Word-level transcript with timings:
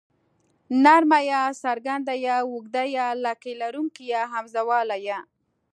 نرمه 0.83 1.19
ی 1.29 1.31
څرګنده 1.63 2.13
ي 2.25 2.29
اوږده 2.49 2.83
ې 2.95 3.07
لکۍ 3.23 3.53
لرونکې 3.61 4.03
ۍ 4.11 4.19
همزه 4.33 4.61
واله 4.69 4.97
ئ 5.05 5.07